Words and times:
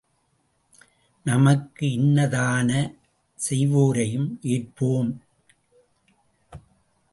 நமக்கு 1.25 1.85
இன்னாதன 1.97 2.71
செய்வோரையும் 3.39 4.29
ஏற்போம்! 4.47 5.11